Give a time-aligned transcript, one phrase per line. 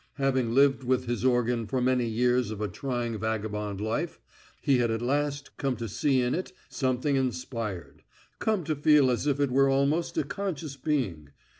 [0.15, 4.19] Having lived with his organ for many years of a trying vagabond life,
[4.59, 8.01] he had at last come to see in it something inspired,
[8.39, 11.29] come to feel as if it were almost a conscious being.